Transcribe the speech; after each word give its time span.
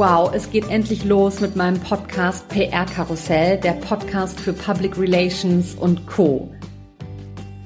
Wow, 0.00 0.32
es 0.32 0.50
geht 0.50 0.70
endlich 0.70 1.04
los 1.04 1.40
mit 1.40 1.56
meinem 1.56 1.78
Podcast 1.78 2.48
PR 2.48 2.86
Karussell, 2.86 3.58
der 3.58 3.72
Podcast 3.72 4.40
für 4.40 4.54
Public 4.54 4.96
Relations 4.96 5.74
und 5.74 6.06
Co. 6.06 6.50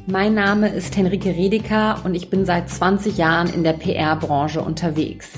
Mein 0.08 0.34
Name 0.34 0.68
ist 0.68 0.96
Henrike 0.96 1.28
Redeker 1.28 2.00
und 2.02 2.16
ich 2.16 2.30
bin 2.30 2.44
seit 2.44 2.68
20 2.68 3.18
Jahren 3.18 3.54
in 3.54 3.62
der 3.62 3.74
PR-Branche 3.74 4.60
unterwegs. 4.60 5.30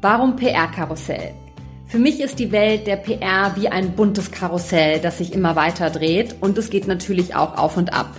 Warum 0.00 0.36
PR 0.36 0.68
Karussell? 0.68 1.34
Für 1.84 1.98
mich 1.98 2.18
ist 2.18 2.38
die 2.38 2.50
Welt 2.50 2.86
der 2.86 2.96
PR 2.96 3.54
wie 3.56 3.68
ein 3.68 3.92
buntes 3.92 4.30
Karussell, 4.30 5.00
das 5.00 5.18
sich 5.18 5.34
immer 5.34 5.54
weiter 5.54 5.90
dreht 5.90 6.36
und 6.40 6.56
es 6.56 6.70
geht 6.70 6.86
natürlich 6.86 7.34
auch 7.34 7.58
auf 7.58 7.76
und 7.76 7.92
ab. 7.92 8.16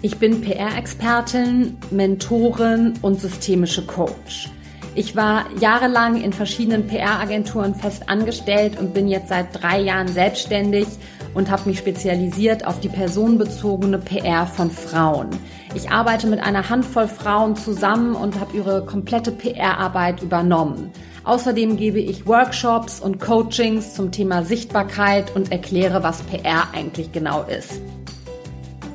Ich 0.00 0.16
bin 0.16 0.40
PR-Expertin, 0.40 1.76
Mentorin 1.90 2.94
und 3.02 3.20
systemische 3.20 3.84
Coach. 3.84 4.48
Ich 4.96 5.14
war 5.14 5.44
jahrelang 5.60 6.20
in 6.20 6.32
verschiedenen 6.32 6.88
PR-Agenturen 6.88 7.76
fest 7.76 8.08
angestellt 8.08 8.76
und 8.78 8.92
bin 8.92 9.06
jetzt 9.06 9.28
seit 9.28 9.62
drei 9.62 9.80
Jahren 9.80 10.08
selbstständig 10.08 10.86
und 11.32 11.48
habe 11.48 11.68
mich 11.68 11.78
spezialisiert 11.78 12.66
auf 12.66 12.80
die 12.80 12.88
personenbezogene 12.88 13.98
PR 13.98 14.48
von 14.48 14.68
Frauen. 14.68 15.28
Ich 15.74 15.92
arbeite 15.92 16.26
mit 16.26 16.40
einer 16.40 16.68
Handvoll 16.68 17.06
Frauen 17.06 17.54
zusammen 17.54 18.16
und 18.16 18.40
habe 18.40 18.56
ihre 18.56 18.84
komplette 18.84 19.30
PR-Arbeit 19.30 20.22
übernommen. 20.22 20.90
Außerdem 21.22 21.76
gebe 21.76 22.00
ich 22.00 22.26
Workshops 22.26 22.98
und 22.98 23.20
Coachings 23.20 23.94
zum 23.94 24.10
Thema 24.10 24.42
Sichtbarkeit 24.42 25.36
und 25.36 25.52
erkläre, 25.52 26.02
was 26.02 26.22
PR 26.22 26.64
eigentlich 26.74 27.12
genau 27.12 27.44
ist. 27.44 27.80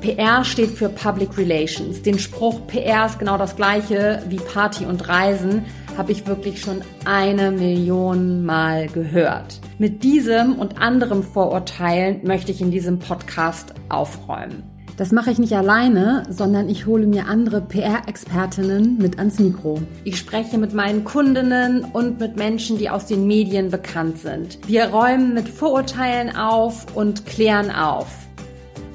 PR 0.02 0.44
steht 0.44 0.70
für 0.70 0.90
Public 0.90 1.38
Relations. 1.38 2.02
Den 2.02 2.18
Spruch 2.18 2.66
PR 2.66 3.06
ist 3.06 3.18
genau 3.18 3.38
das 3.38 3.56
gleiche 3.56 4.22
wie 4.28 4.36
Party 4.36 4.84
und 4.84 5.08
Reisen 5.08 5.64
habe 5.96 6.12
ich 6.12 6.26
wirklich 6.26 6.60
schon 6.60 6.82
eine 7.04 7.50
Million 7.50 8.44
Mal 8.44 8.88
gehört. 8.88 9.60
Mit 9.78 10.02
diesem 10.04 10.54
und 10.54 10.80
anderen 10.80 11.22
Vorurteilen 11.22 12.20
möchte 12.24 12.52
ich 12.52 12.60
in 12.60 12.70
diesem 12.70 12.98
Podcast 12.98 13.74
aufräumen. 13.88 14.62
Das 14.96 15.12
mache 15.12 15.30
ich 15.30 15.38
nicht 15.38 15.52
alleine, 15.52 16.22
sondern 16.30 16.70
ich 16.70 16.86
hole 16.86 17.06
mir 17.06 17.26
andere 17.26 17.60
PR-Expertinnen 17.60 18.96
mit 18.96 19.18
ans 19.18 19.38
Mikro. 19.38 19.82
Ich 20.04 20.16
spreche 20.16 20.56
mit 20.56 20.72
meinen 20.72 21.04
Kundinnen 21.04 21.84
und 21.92 22.18
mit 22.18 22.36
Menschen, 22.36 22.78
die 22.78 22.88
aus 22.88 23.04
den 23.04 23.26
Medien 23.26 23.70
bekannt 23.70 24.18
sind. 24.18 24.58
Wir 24.66 24.86
räumen 24.86 25.34
mit 25.34 25.50
Vorurteilen 25.50 26.34
auf 26.34 26.86
und 26.96 27.26
klären 27.26 27.70
auf. 27.70 28.06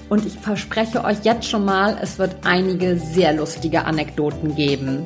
Und 0.10 0.26
ich 0.26 0.34
verspreche 0.34 1.06
euch 1.06 1.24
jetzt 1.24 1.48
schon 1.48 1.66
mal, 1.66 1.98
es 2.02 2.18
wird 2.18 2.36
einige 2.46 2.98
sehr 2.98 3.34
lustige 3.34 3.86
Anekdoten 3.86 4.56
geben. 4.56 5.04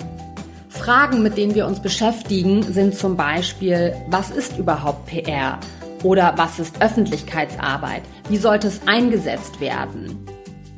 Fragen, 0.85 1.23
mit 1.23 1.35
denen 1.35 1.55
wir 1.55 1.65
uns 1.65 1.79
beschäftigen, 1.79 2.61
sind 2.61 2.93
zum 2.93 3.17
Beispiel, 3.17 3.95
was 4.07 4.29
ist 4.29 4.55
überhaupt 4.59 5.07
PR? 5.07 5.57
Oder 6.03 6.35
was 6.37 6.59
ist 6.59 6.79
Öffentlichkeitsarbeit? 6.79 8.03
Wie 8.29 8.37
sollte 8.37 8.67
es 8.67 8.81
eingesetzt 8.85 9.59
werden? 9.59 10.23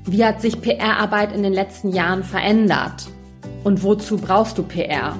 Wie 0.06 0.24
hat 0.24 0.42
sich 0.42 0.62
PR-Arbeit 0.62 1.36
in 1.36 1.44
den 1.44 1.52
letzten 1.52 1.92
Jahren 1.92 2.24
verändert? 2.24 3.10
Und 3.66 3.84
wozu 3.84 4.16
brauchst 4.16 4.58
du 4.58 4.64
PR? 4.64 5.14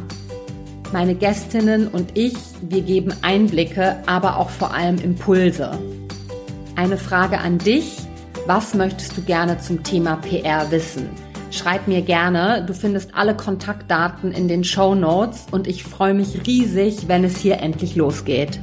Meine 0.94 1.16
Gästinnen 1.16 1.90
und 1.90 2.18
ich, 2.18 2.38
wir 2.62 2.82
geben 2.82 3.14
Einblicke, 3.24 3.98
aber 4.06 4.38
auch 4.38 4.50
vor 4.50 4.74
allem 4.74 5.00
Impulse. 5.00 5.78
Eine 6.78 6.98
Frage 6.98 7.40
an 7.40 7.58
dich, 7.58 7.98
was 8.46 8.74
möchtest 8.74 9.18
du 9.18 9.22
gerne 9.22 9.60
zum 9.60 9.84
Thema 9.84 10.16
PR 10.16 10.72
wissen? 10.72 11.10
Schreib 11.52 11.88
mir 11.88 12.02
gerne. 12.02 12.64
Du 12.66 12.74
findest 12.74 13.16
alle 13.16 13.36
Kontaktdaten 13.36 14.32
in 14.32 14.48
den 14.48 14.64
Show 14.64 14.96
Notes 14.96 15.46
und 15.52 15.68
ich 15.68 15.84
freue 15.84 16.14
mich 16.14 16.46
riesig, 16.46 17.08
wenn 17.08 17.24
es 17.24 17.38
hier 17.38 17.60
endlich 17.60 17.96
losgeht. 17.96 18.60